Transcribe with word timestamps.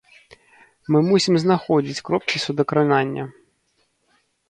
Мы 0.95 0.99
мусім 1.09 1.35
знаходзіць 1.45 2.03
кропкі 2.09 2.37
судакранання. 2.47 3.23